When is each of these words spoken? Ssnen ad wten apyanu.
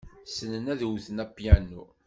Ssnen 0.25 0.65
ad 0.73 0.81
wten 0.89 1.21
apyanu. 1.25 1.83